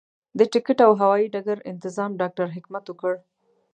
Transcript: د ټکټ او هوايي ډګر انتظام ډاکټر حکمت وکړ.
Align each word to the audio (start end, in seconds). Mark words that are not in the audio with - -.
د 0.37 0.39
ټکټ 0.51 0.79
او 0.87 0.91
هوايي 1.01 1.25
ډګر 1.33 1.57
انتظام 1.71 2.11
ډاکټر 2.21 2.47
حکمت 2.55 2.85
وکړ. 2.87 3.13